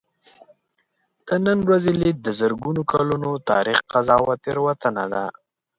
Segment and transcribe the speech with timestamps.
[1.27, 5.23] د نن ورځې لید د زرګونو کلونو تاریخ قضاوت تېروتنه ده.